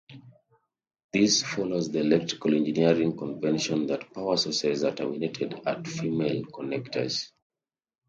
[1.13, 7.31] This follows the electrical engineering convention that power sources are terminated at female connectors.